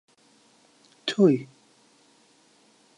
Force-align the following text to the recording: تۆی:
تۆی: 1.07 1.37